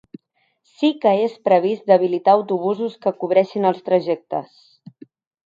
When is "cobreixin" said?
3.21-3.69